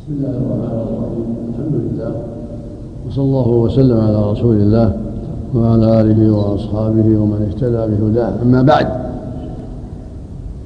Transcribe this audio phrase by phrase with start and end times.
[0.00, 1.26] بسم الله الرحمن الرحيم.
[1.48, 2.12] الحمد لله.
[3.06, 4.92] وصلى الله وسلم على رسول الله
[5.54, 8.32] وعلى آله وأصحابه ومن اهتدى بهداه.
[8.42, 8.86] أما بعد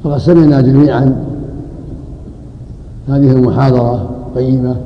[0.05, 1.17] فقد سمعنا جميعا
[3.09, 4.77] هذه المحاضرة القيمة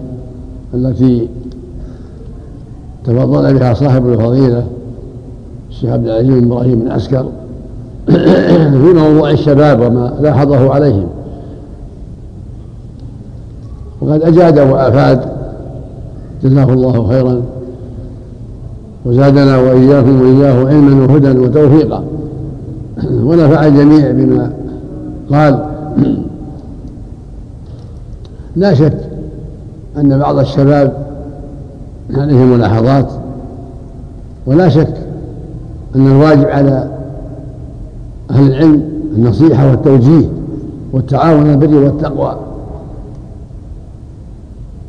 [0.74, 1.28] التي
[3.04, 4.66] تفضل بها صاحب الفضيلة
[5.70, 7.26] الشيخ عبد العزيز بن إبراهيم بن عسكر
[8.82, 11.17] في موضوع الشباب وما لاحظه عليهم.
[14.00, 15.20] وقد أجاد وأفاد.
[16.42, 17.42] جزاه الله خيرا.
[19.06, 22.04] وزادنا وإياكم وإياه علما وهدى وتوفيقا.
[23.26, 24.52] ونفع الجميع بما
[25.30, 25.64] قال.
[28.56, 28.98] لا شك
[29.96, 30.92] أن بعض الشباب
[32.14, 33.12] عليه ملاحظات.
[34.46, 34.94] ولا شك
[35.96, 36.88] أن الواجب على
[38.30, 38.82] أهل العلم
[39.16, 40.28] النصيحة والتوجيه
[40.92, 42.47] والتعاون البر والتقوى.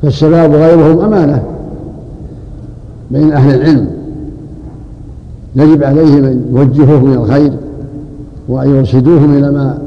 [0.02, 1.44] فالشباب وغيرهم أمانة
[3.12, 3.90] بين أهل العلم.
[5.56, 7.52] يجب عليهم أن يوجهوهم إلى الخير
[8.48, 9.78] وأن يرشدوهم إلى ما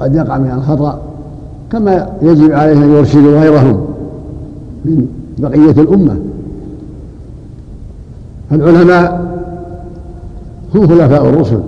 [0.00, 1.00] قد يقع من الخطأ
[1.72, 3.80] كما يجب عليهم أن يرشدوا غيرهم
[4.84, 5.06] من
[5.38, 6.16] بقية الأمة.
[8.52, 9.32] العلماء
[10.74, 11.60] هم خلفاء الرسل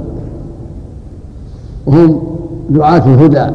[1.86, 2.22] وهم
[2.70, 3.46] دعاة الهدى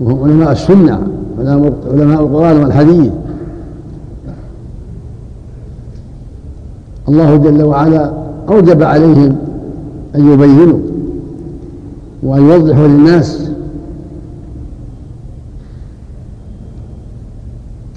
[0.00, 1.17] وهم علماء السنة.
[1.40, 3.12] علماء القرآن والحديث.
[7.08, 8.12] الله جل وعلا
[8.48, 9.36] أوجب عليهم
[10.14, 10.78] أن يبينوا
[12.22, 13.50] وأن يوضحوا للناس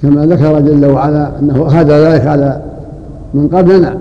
[0.02, 2.62] كما ذكر جل وعلا أنه أخذ ذلك على
[3.34, 3.96] من قبلنا.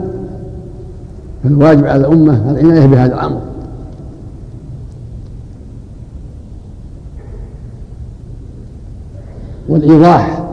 [1.44, 3.42] فالواجب على الأمة العناية بهذا الأمر.
[9.72, 10.44] والإيضاح.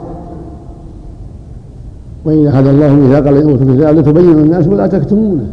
[2.24, 5.47] وإن أخذ الله ميثاق الذين أوتوا الكتاب لتبينوا الناس ولا تكتمونه.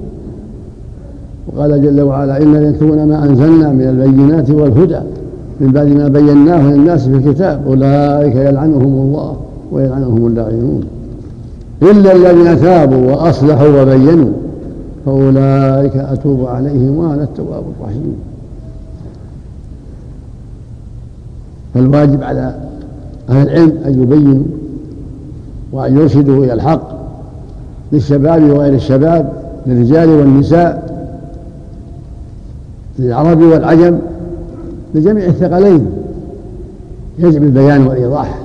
[1.47, 4.99] وقال جل وعلا إن يكتمون ما أنزلنا من البينات والهدى
[5.59, 7.61] من بعد ما بيناه للناس في الكتاب.
[7.67, 9.35] أولئك يلعنهم الله
[9.71, 10.83] ويلعنهم اللاعنون
[11.81, 14.31] إلا الذين تابوا وأصلحوا وبينوا
[15.05, 18.15] فأولئك أتوب عليهم وأنا التواب الرحيم.
[21.73, 22.64] فالواجب على
[23.29, 24.43] أهل العلم أن يبينوا
[25.71, 26.95] وأن يرشدوا إلى الحق
[27.91, 29.33] للشباب وغير الشباب
[29.65, 30.95] للرجال والنساء
[32.99, 33.97] للعرب والعجم
[34.95, 35.87] لجميع الثقلين.
[37.19, 38.39] يجب البيان والإيضاح.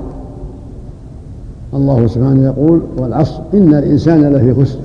[1.73, 4.79] الله سبحانه يقول والعصر إن الإنسان لفي خسر.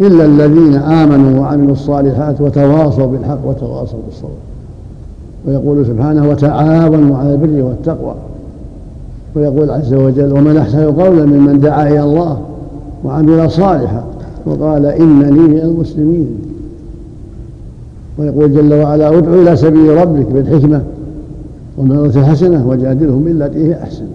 [0.00, 4.30] إلا الذين آمنوا وعملوا الصالحات وتواصوا بالحق وتواصوا بالصبر.
[5.46, 8.14] ويقول سبحانه وتعاونوا على البر والتقوى.
[9.36, 12.40] ويقول عز وجل ومن أحسن قولا ممن دعا إلى الله
[13.04, 14.04] وعمل صالحا
[14.46, 16.38] وقال إنني من المسلمين.
[18.18, 20.82] ويقول جل وعلا ادع إلى سبيل ربك بالحكمة
[21.76, 24.06] والموعظة الحسنة وجادلهم بالتي هي أحسن.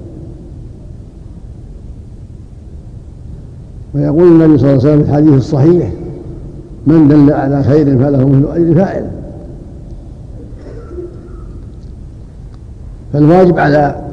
[3.95, 5.91] ويقول النبي صلى الله عليه وسلم في الحديث الصحيح
[6.87, 9.11] من دل على خير فله مثل أجر فاعله
[13.13, 14.06] فالواجب على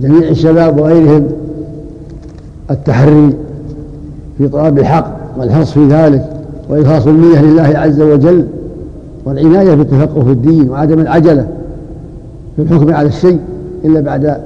[0.00, 1.28] جميع الشباب وغيرهم
[2.70, 3.34] التحري
[4.38, 6.30] في طلب الحق والحرص في ذلك
[6.68, 8.46] وإخلاص النية لله عز وجل
[9.24, 11.48] والعناية بالتفقه في الدين وعدم العجلة
[12.56, 13.38] في الحكم على الشيء
[13.84, 14.40] إلا بعد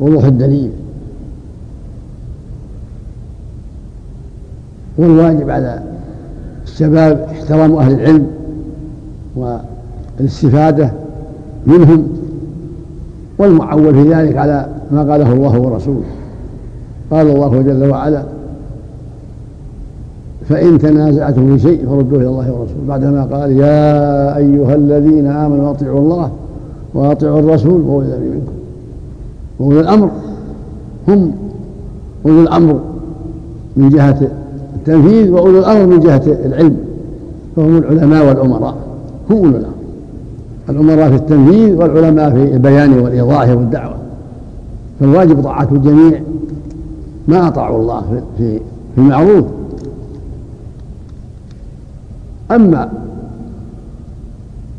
[0.00, 0.70] وضوح الدليل.
[4.98, 5.82] والواجب على
[6.64, 8.26] الشباب احترام أهل العلم
[9.36, 10.92] والاستفادة
[11.66, 12.08] منهم
[13.38, 16.04] والمعول في ذلك على ما قاله الله ورسوله.
[17.10, 18.22] قال الله جل وعلا
[20.48, 22.86] فإن تنازعتم في شيء فردوه إلى الله ورسوله.
[22.88, 26.30] بعدما قال يا أيها الذين آمنوا أطيعوا الله
[26.94, 28.52] وأطيعوا الرسول وأولي الأمر منكم.
[29.60, 30.10] وأولي الأمر
[31.08, 31.32] هم
[32.26, 32.80] أولي الأمر
[33.76, 34.20] من جهة
[34.76, 36.76] التنفيذ وأولي الأمر من جهة العلم
[37.56, 38.74] فهم العلماء والأمراء
[39.30, 39.74] هم أولي الأمر.
[40.68, 44.01] الأمراء في التنفيذ والعلماء في البيان والإيضاح والدعوة.
[45.02, 46.20] فالواجب طاعة الجميع
[47.28, 48.58] ما أطاعوا الله في
[48.94, 49.44] في المعروف.
[52.50, 52.92] أما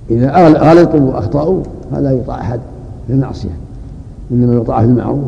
[0.09, 2.59] إذا غلطوا وأخطأوا فلا يطاع أحد
[3.07, 3.49] في المعصية
[4.31, 5.23] إنما يطاع في المعروف.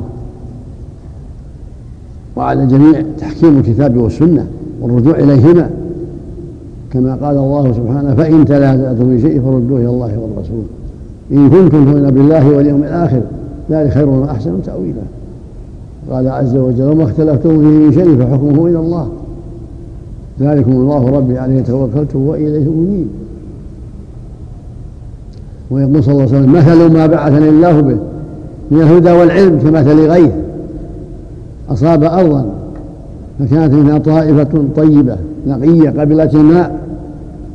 [2.35, 4.47] وعلى الجميع تحكيم الكتاب والسنة
[4.81, 5.69] والرجوع إليهما.
[6.91, 10.63] كما قال الله سبحانه فإن تنازعتم في شيء فردوه إلى الله والرسول.
[11.31, 13.21] إن كنتم تؤمنون بالله واليوم الآخر
[13.71, 15.01] ذلك خير وأحسن تأويلا.
[16.11, 19.09] قال عز وجل وما اختلفتم فيه من شيء فحكمه إلى الله.
[20.39, 23.07] ذلكم الله ربي عليه توكلت وإليه أنيب.
[25.71, 27.97] ويقول صلى الله عليه وسلم مثل ما بعثني الله به
[28.71, 30.31] من الهدى والعلم كمثل غيث
[31.69, 32.45] أصاب أرضا
[33.39, 35.17] فكانت منها طائفة طيبة
[35.47, 36.79] نقية قبلت الماء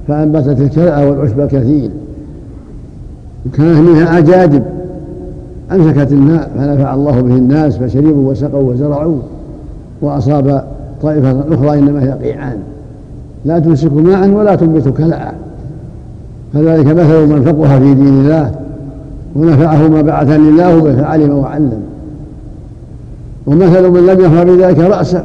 [0.09, 1.91] فأنبتت الكلأ والعشب الكثير.
[3.47, 4.63] وكانت منها أجادب
[5.73, 9.19] أمسكت الماء فنفع الله به الناس فشربوا وسقوا وزرعوا
[10.03, 10.65] وأصاب
[11.03, 12.57] طائفة أخرى إنما هي قيعان.
[13.45, 15.33] لا تمسك ماء ولا تنبت كلأ
[16.53, 18.53] فذلك مثل من فقه في دين الله
[19.37, 21.81] ونفعه ما بعثني الله به فعلم وعلم.
[23.47, 25.25] ومثل من لم يفهم بذلك رأسه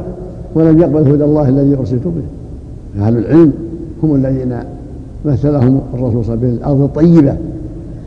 [0.54, 3.02] ولم يقبل هدى الله الذي أرسلت به.
[3.02, 3.52] أهل العلم
[4.02, 4.58] هم الذين
[5.24, 7.36] مثلهم الرسول صلى الله عليه وسلم بالأرض الطيبة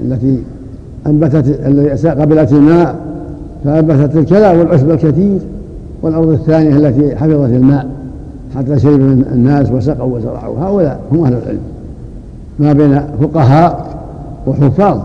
[0.02, 0.40] التي
[1.08, 2.96] أنبتت التي قبلت الماء
[3.64, 5.40] فأنبتت الكلى والعشب الكثير
[6.02, 7.88] والأرض الثانية التي حفظت الماء
[8.56, 9.00] حتى شرب
[9.34, 10.60] الناس وسقوا وزرعوا.
[10.60, 11.60] هؤلاء هم أهل العلم.
[12.60, 13.98] ما بين فقهاء
[14.48, 15.00] وحفاظ.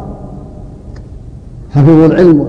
[1.71, 2.47] حفظوا العلم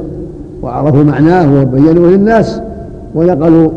[0.62, 2.62] وعرفوا معناه وبينوه للناس
[3.16, 3.70] ونقلوا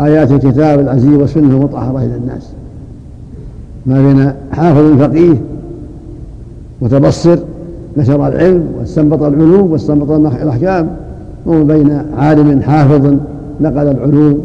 [0.00, 2.50] آيات الكتاب العزيز والسنة المطهرة إلى الناس.
[3.86, 5.34] ما بين حافظ فقيه
[6.82, 7.38] متبصر
[7.96, 10.90] نشر العلم واستنبط العلوم واستنبط الأحكام
[11.46, 13.14] وما بين عالم حافظ
[13.60, 14.40] نقل العلوم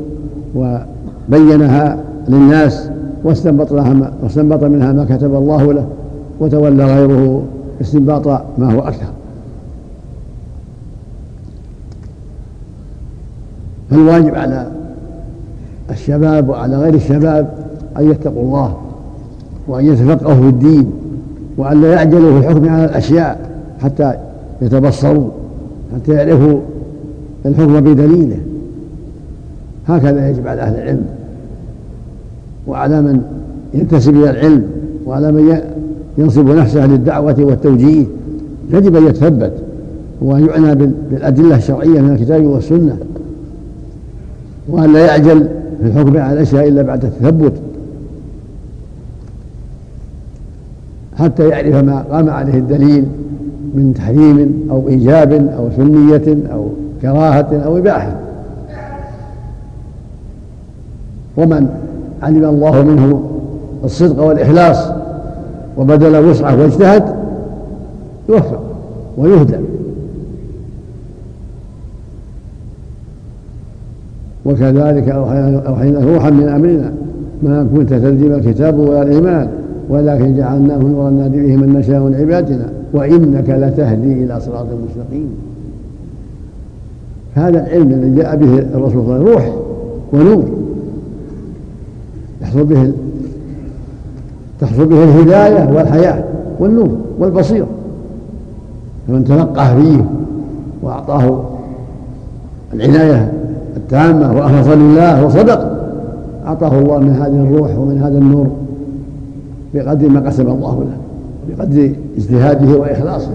[0.55, 1.97] وبينها
[2.27, 2.89] للناس
[3.23, 5.85] واستنبط لها واستنبط منها ما كتب الله له
[6.39, 7.43] وتولى غيره
[7.81, 9.07] استنباط ما هو أكثر.
[13.89, 14.67] فالواجب على
[15.91, 17.49] الشباب وعلى غير الشباب
[17.97, 18.77] أن يتقوا الله
[19.67, 20.91] وأن يتفقهوا في الدين.
[21.59, 24.13] وأن لا يعجلوا في الحكم على الأشياء حتى
[24.61, 25.29] يتبصروا
[25.95, 26.59] حتى يعرفوا
[27.45, 28.37] الحكم بدليله.
[29.87, 31.05] هكذا يجب على أهل العلم.
[32.67, 33.21] وعلى من
[33.73, 34.63] ينتسب إلى العلم
[35.05, 35.61] وعلى من
[36.17, 38.05] ينصب نفسه للدعوة والتوجيه.
[38.73, 39.53] يجب أن يتثبت.
[40.21, 40.75] وأن يعنى
[41.11, 42.97] بالأدلة الشرعية من الكتاب والسنة.
[44.69, 45.47] وأن لا يعجل
[45.81, 47.53] في الحكم على الأشياء إلا بعد التثبت.
[51.19, 53.05] حتى يعرف ما قام عليه الدليل
[53.73, 56.67] من تحريم أو إيجاب أو سنية أو
[57.01, 58.15] كراهة أو إباحة.
[61.37, 61.67] ومن
[62.23, 63.23] علم الله منه
[63.83, 64.77] الصدق والإخلاص
[65.77, 67.03] وبذل وسعه واجتهد
[68.29, 68.63] يوفق
[69.17, 69.57] ويهدى.
[74.45, 76.93] وكذلك أوحينا روحا من أمرنا
[77.43, 79.49] ما كنت تدري الكتاب ولا الإيمان.
[79.89, 85.29] ولكن جعلناه نورا نهدي به من نشاء من عبادنا وإنك لتهدي إلى صراط مستقيم.
[87.35, 89.53] هذا العلم الذي جاء به الرسول صلى الله عليه وسلم روح
[90.13, 90.43] ونور.
[92.41, 92.91] يحصل به
[94.61, 96.23] تحصل به الهداية والحياة
[96.59, 97.67] والنور والبصيرة.
[99.07, 100.05] فمن تلقى فيه
[100.83, 101.43] وأعطاه
[102.73, 103.31] العناية
[103.77, 105.79] التامة وأخلص لله وصدق
[106.45, 108.47] أعطاه الله من هذه الروح ومن هذا النور.
[109.73, 110.97] بقدر ما قسم الله له
[111.49, 113.31] بقدر اجتهاده وإخلاصه.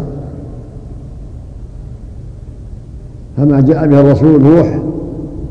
[3.36, 4.78] فما جاء به الرسول روح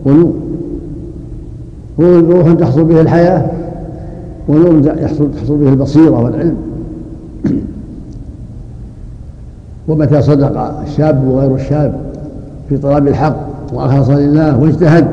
[0.05, 0.33] ونور
[1.99, 3.45] روح تحصل به الحياة
[4.47, 6.55] ونور يحصل تحصل به البصيرة والعلم.
[9.87, 12.01] ومتى صدق الشاب وغير الشاب
[12.69, 13.37] في طلب الحق
[13.73, 15.07] وأخلص لله واجتهد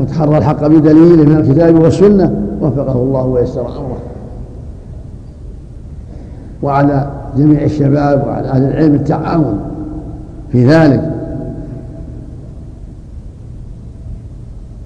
[0.00, 3.98] وتحرى الحق بدليله من الكتاب والسنة وفقه الله ويسر أمره.
[6.62, 9.58] وعلى جميع الشباب وعلى أهل العلم التعاون
[10.52, 11.10] في ذلك.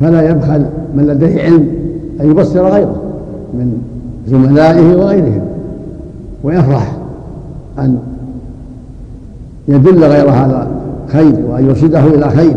[0.01, 1.69] فلا يبخل من لديه علم
[2.21, 3.03] أن يبصر غيره
[3.55, 3.83] من
[4.27, 5.43] زملائه وغيرهم
[6.45, 6.97] ويفرح
[7.79, 7.99] أن
[9.69, 10.71] يدل غير هذا
[11.09, 12.57] خير وأن يرشده إلى خير.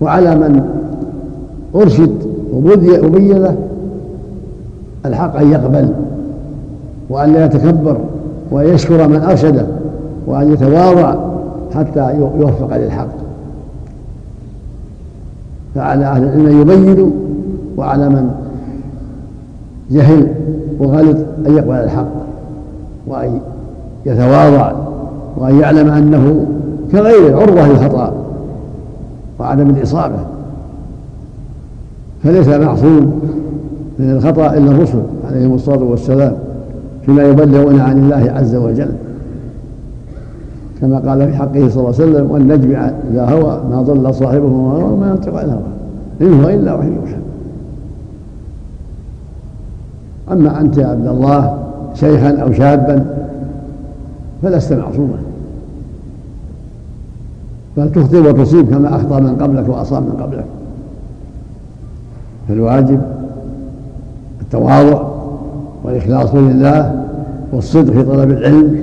[0.00, 0.62] وعلى من
[1.74, 2.16] أرشد
[3.04, 3.56] وبين له
[5.06, 5.88] الحق أن يقبل
[7.12, 7.96] وأن لا يتكبر
[8.50, 9.66] وأن يشكر من أرشده
[10.26, 11.14] وأن يتواضع
[11.74, 13.08] حتى يوفق للحق.
[15.74, 17.10] فعلى أهل العلم أن يبينوا
[17.76, 18.30] وعلى من
[19.90, 20.28] جهل
[20.78, 21.16] وغلط
[21.46, 22.08] أن يقبل الحق
[23.06, 23.40] وأن
[24.06, 24.72] يتواضع
[25.36, 26.46] وأن يعلم أنه
[26.92, 28.12] كغيره عرضة للخطأ
[29.40, 30.18] وعدم الإصابة.
[32.24, 33.20] فليس معصوم
[33.98, 36.51] من الخطأ إلا الرسل عليهم الصلاة والسلام.
[37.06, 38.90] فيما يبلغون عن الله عز وجل.
[40.80, 42.74] كما قال في حقه صلى الله عليه وسلم والنجم
[43.12, 45.62] إذا هوى ما ضل صاحبه وما هوى وما ينطق عن الهوى
[46.20, 47.16] إن هو إلا وحي يوحى.
[50.32, 51.58] أما أنت يا عبد الله
[51.94, 53.04] شيخا أو شابا
[54.42, 55.18] فلست معصوما.
[57.76, 60.44] بل تخطئ وتصيب كما أخطأ من قبلك وأصاب من قبلك.
[62.48, 63.00] فالواجب
[64.40, 65.11] التواضع
[65.84, 67.04] والإخلاص لله
[67.52, 68.76] والصدق في طلب العلم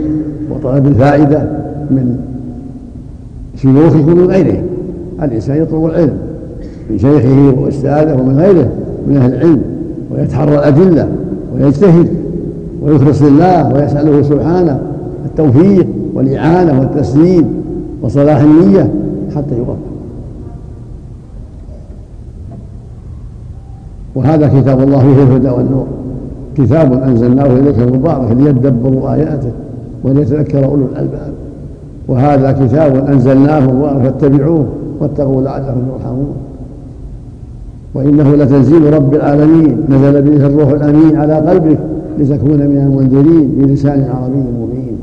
[0.52, 1.40] وطلب الفائدة
[1.92, 2.20] من
[3.56, 4.64] شيوخكم ومن غيرهم
[5.24, 6.18] الإنسان يطلب العلم
[6.90, 8.70] من شيخه وأستاذه ومن غيره
[9.08, 9.62] من أهل العلم
[10.12, 11.08] ويتحرى الأدلة
[11.56, 12.08] ويجتهد
[12.82, 14.80] ويخلص لله ويسأله سبحانه
[15.26, 17.46] التوفيق والإعانة والتسديد
[18.02, 18.92] وصلاح النية
[19.36, 19.78] حتى يوفق
[24.16, 25.88] وهذا كتاب الله فيه الهدى والنور.
[26.58, 29.52] كتاب أنزلناه إليك مبارك ليدبروا آياته
[30.04, 31.34] وليتذكر أولو الألباب.
[32.08, 34.66] وهذا كتاب أنزلناه مبارك فاتبعوه
[35.00, 36.34] واتقوا لعلكم ترحمون.
[37.96, 41.80] وإنه لتنزيل رب العالمين نزل به الروح الأمين على قلبك
[42.20, 44.98] لتكون من المنذرين بلسان عربي مبين.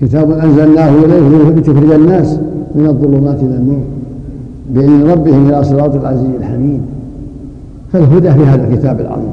[0.00, 2.38] كتاب أنزلناه إليه لتخرج الناس
[2.74, 3.84] من الظلمات إلى النور
[4.70, 6.80] بإذن ربهم إلى صراط العزيز الحميد.
[7.92, 9.32] فالهدى في هذا الكتاب العظيم.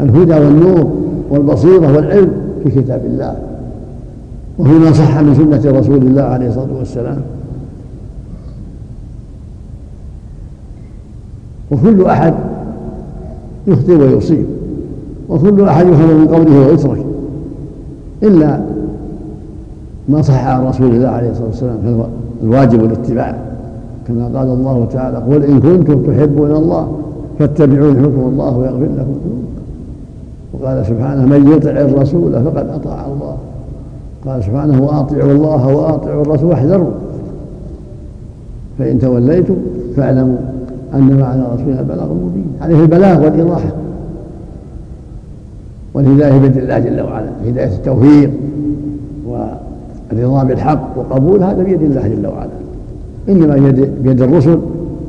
[0.00, 0.90] الهدى والنور
[1.30, 2.32] والبصيرة والعلم
[2.64, 3.36] في كتاب الله.
[4.58, 7.20] وفيما صح من سنة رسول الله عليه الصلاة والسلام.
[11.70, 12.34] وكل أحد
[13.66, 14.46] يخطئ ويصيب.
[15.28, 17.04] وكل أحد يفهم من قوله ويترك.
[18.22, 18.60] إلا
[20.08, 22.06] ما صح عن رسول الله عليه الصلاة والسلام
[22.42, 23.36] فالواجب الاتباع.
[24.08, 27.01] كما قال الله تعالى قل إن كنتم تحبون الله
[27.38, 29.42] فاتبعون يحبكم الله ويغفر لكم ذنوبكم.
[30.52, 33.36] وقال سبحانه من يطع الرسول فقد أطاع الله.
[34.26, 36.90] قال سبحانه وأطيعوا الله وأطيعوا الرسول واحذروا.
[38.78, 39.56] فإن توليتم
[39.96, 40.36] فاعلموا
[40.94, 43.62] أن على رسولنا البلاغ المبين عليه البلاغ والإيضاح.
[45.94, 48.30] والهداية بيد الله جل وعلا هداية التوفيق
[49.26, 52.50] والرضا بالحق وقبول هذا بيد الله جل وعلا.
[53.28, 53.72] إنما
[54.02, 54.58] بيد الرسل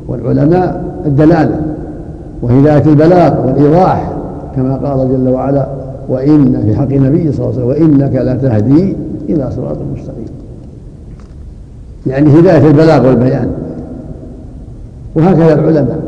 [0.08, 1.63] والعلماء الدلالة.
[2.44, 4.12] وهداية البلاغ والإيضاح
[4.56, 5.66] كما قال جل وعلا
[6.08, 8.96] وإن في حق النبي صلى الله عليه وسلم وإنك لتهدي
[9.28, 10.26] إلى صراط مستقيم.
[12.06, 13.48] يعني هداية البلاغ والبيان.
[15.16, 15.98] وهكذا العلماء.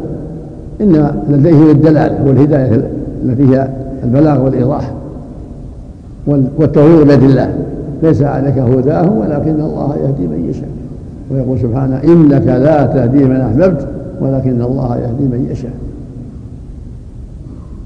[0.80, 2.90] إنما لديهم الدلالة والهداية
[3.24, 3.68] التي هي
[4.04, 4.92] البلاغ والإيضاح
[6.26, 7.54] والتوفيق بيد الله.
[8.02, 10.68] ليس عليك هداهم ولكن الله يهدي من يشاء.
[11.30, 13.86] ويقول سبحانه إنك لا تهدي من أحببت
[14.20, 15.85] ولكن الله يهدي من يشاء.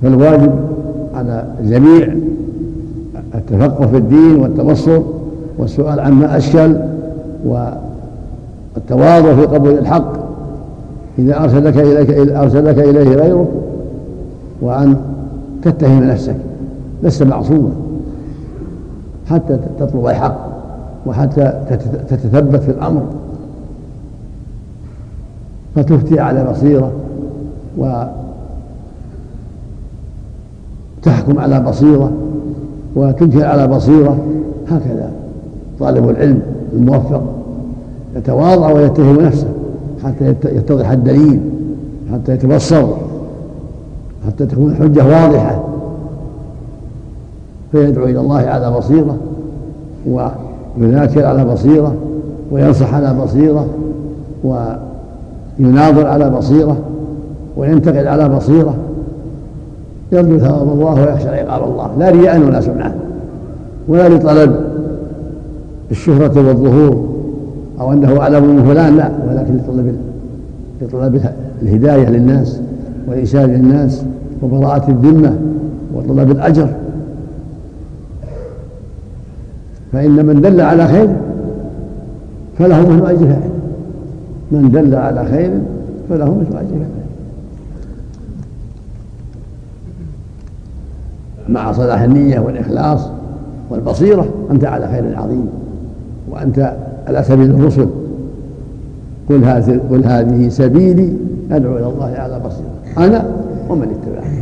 [0.03, 0.53] فالواجب
[1.15, 2.15] على الجميع
[3.35, 5.01] التفقه في الدين والتبصر
[5.59, 6.77] والسؤال عما أشكل
[7.45, 10.13] والتواضع في قبول الحق
[11.19, 13.49] إذا أرسلك إليك أرسلك إليه غيرك
[14.61, 14.97] وأن
[15.63, 16.37] تتهم نفسك
[17.03, 17.71] لست معصوما
[19.31, 20.39] حتى تطلب الحق
[21.07, 21.53] وحتى
[22.09, 23.03] تتثبت في الأمر.
[25.77, 26.93] فتفتي على بصيرة
[31.01, 32.13] وتحكم على بصيرة
[32.97, 34.19] وتنكر على بصيرة
[34.69, 35.11] هكذا
[35.81, 36.43] طالب العلم
[36.73, 37.23] الموفق
[38.17, 39.49] يتواضع ويتهم نفسه
[40.05, 41.41] حتى يتضح الدليل
[42.13, 42.87] حتى يتبصر
[44.27, 45.65] حتى تكون الحجة واضحة.
[47.73, 49.17] فيدعو إلى الله على بصيرة
[50.79, 51.95] ويذاكر على بصيرة
[52.51, 53.67] وينصح على بصيرة
[54.45, 56.77] ويناظر على بصيرة
[57.57, 58.75] وينتقد على بصيرة.
[60.13, 61.91] يرجو ثواب الله ويخشى عقاب الله.
[61.99, 62.95] لا رياء ولا سمعة.
[63.89, 64.57] ولا لطلب
[65.91, 67.09] الشهرة والظهور
[67.81, 69.11] أو أنه أعلم من فلان لا.
[69.29, 69.95] ولكن لطلب
[70.83, 71.21] لطلب
[71.63, 72.61] الهداية للناس
[73.09, 74.03] وإرشاد الناس
[74.43, 75.35] وبراءة الذمة
[75.95, 76.69] وطلب الأجر.
[79.93, 81.09] فإن من دل على خير
[82.59, 83.37] فله مثل أجر
[84.53, 85.51] من دل على خير
[86.09, 87.00] فله مثل أجر فاعل
[91.51, 93.01] مع صلاح النية والإخلاص
[93.71, 95.49] والبصيرة أنت على خير عظيم
[96.31, 96.77] وأنت
[97.07, 97.87] على سبيل الرسل.
[99.29, 101.13] قل هذه قل هذه سبيلي
[101.51, 103.25] أدعو إلى الله على بصيرة أنا
[103.69, 104.41] ومن اتبعني.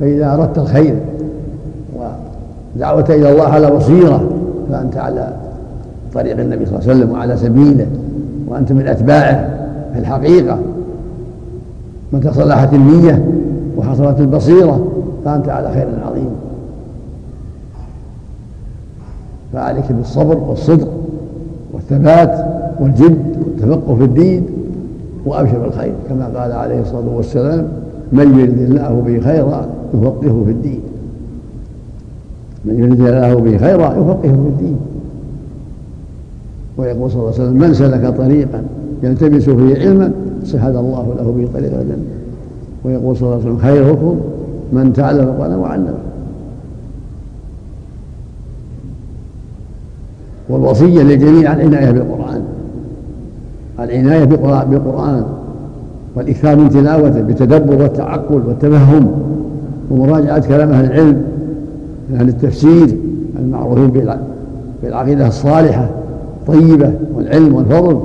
[0.00, 0.94] فإذا أردت الخير
[2.76, 4.30] ودعوت إلى الله على بصيرة
[4.70, 5.32] فأنت على
[6.14, 7.86] طريق النبي صلى الله عليه وسلم وعلى سبيله
[8.48, 9.50] وأنت من أتباعه
[9.92, 10.58] في الحقيقة.
[12.12, 13.24] متى صلحت النية
[13.76, 14.86] وحصلت البصيرة
[15.24, 16.30] فأنت على خير عظيم.
[19.52, 20.88] فعليك بالصبر والصدق
[21.72, 22.46] والثبات
[22.80, 24.46] والجد والتفقه في الدين
[25.26, 27.68] وأبشر بالخير كما قال عليه الصلاة والسلام
[28.12, 30.80] من يرد الله به خيرا يفقهه في الدين.
[32.64, 34.76] من يرد الله به خيرا يفقهه في الدين.
[36.78, 38.64] ويقول صلى الله عليه وسلم من سلك طريقا
[39.02, 40.12] يلتمس فيه علما
[40.44, 42.04] سهل الله له به طريق الجنة.
[42.84, 44.20] ويقول صلى الله عليه وسلم خيركم
[44.72, 45.94] من تعلم القران وعلمه
[50.48, 52.42] والوصية للجميع العناية بالقرآن.
[53.80, 55.24] العناية بالقرآن.
[56.16, 59.10] والإكثار من تلاوته بالتدبر والتعقل والتفهم.
[59.90, 61.24] ومراجعة كلام أهل العلم
[62.10, 62.96] من أهل التفسير
[63.38, 64.08] المعروفين
[64.82, 65.90] بالعقيدة الصالحة
[66.40, 68.00] الطيبة والعلم والفضل.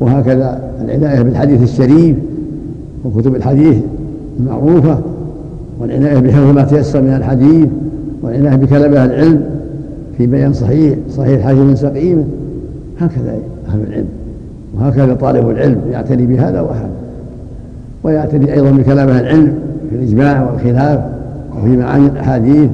[0.00, 2.16] وهكذا العناية بالحديث الشريف
[3.04, 3.76] وكتب الحديث
[4.40, 4.98] المعروفة.
[5.80, 7.68] والعنايه بحفظ ما تيسر من الحديث
[8.22, 9.44] والعنايه بكلام أهل العلم
[10.18, 12.24] في بيان صحيح صحيح الحديث من سقيمة
[13.00, 13.34] هكذا
[13.68, 14.08] أهل العلم
[14.76, 16.90] وهكذا طالب العلم يعتني بهذا وهذا.
[18.04, 19.54] ويعتني أيضا بكلام أهل العلم
[19.90, 21.00] في الإجماع والخلاف
[21.58, 22.70] وفي معاني الأحاديث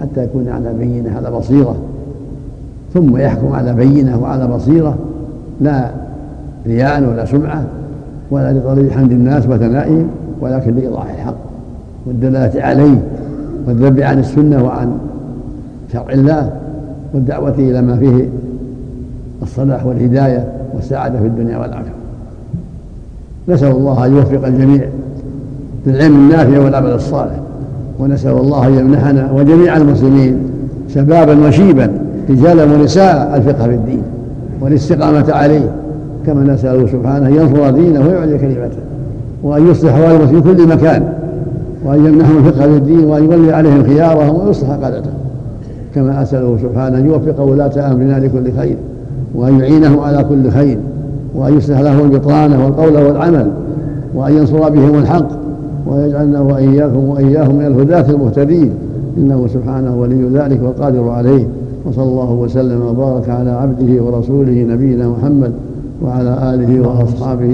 [0.00, 1.76] حتى يكون على بينة على بصيرة.
[2.94, 4.96] ثم يحكم على بينة وعلى بصيرة
[5.60, 5.90] لا
[6.66, 7.64] رياء ولا سمعة
[8.30, 10.06] ولا لطلب حمد الناس وثنائهم
[10.40, 11.51] ولكن لإيضاح الحق.
[12.06, 13.02] والدلالة عليه
[13.66, 14.92] والذب عن السنة وعن
[15.92, 16.50] شرع الله
[17.14, 18.28] والدعوة إلى ما فيه
[19.42, 21.92] الصلاح والهداية والسعادة في الدنيا والآخرة.
[23.48, 24.88] نسأل الله أن يوفق الجميع
[25.86, 27.40] للعلم النافع والعمل الصالح
[27.98, 30.38] ونسأل الله أن يمنحنا وجميع المسلمين
[30.94, 31.90] شبابا وشيبا
[32.30, 34.02] رجالا ونساء الفقه في الدين
[34.60, 35.70] والاستقامة عليه
[36.26, 38.78] كما نسأله سبحانه أن ينصر دينه ويعلي كلمته
[39.42, 41.12] وأن يصلح أحوال في كل مكان
[41.84, 45.14] وأن يمنحهم الفقه في الدين وأن يولي عليهم خيارهم ويصلح قادتهم
[45.94, 48.76] كما أسأله سبحانه أن يوفق ولاة أمرنا لكل خير
[49.34, 50.78] وأن يعينهم على كل خير
[51.34, 53.50] وأن يصلح لهم البطانة والقول والعمل
[54.14, 55.28] وأن ينصر بهم الحق
[55.86, 58.70] ويجعلنا وإياكم وإياهم من الهداة المهتدين.
[59.18, 61.46] إنه سبحانه ولي ذلك والقادر عليه
[61.86, 65.52] وصلى الله وسلم وبارك على عبده ورسوله نبينا محمد
[66.02, 67.44] وعلى آله وأصحابه